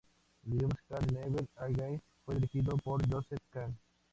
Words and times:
El 0.43 0.53
video 0.53 0.69
musical 0.69 1.05
de 1.05 1.13
"Never 1.29 1.47
again" 1.57 2.01
fue 2.25 2.33
dirigido 2.33 2.75
por 2.77 3.07
Joseph 3.07 3.45
Kahn. 3.51 3.77